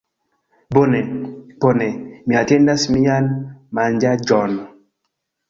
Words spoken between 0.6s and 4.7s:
Bone, bone, mi atendas mian... manĝaĵon?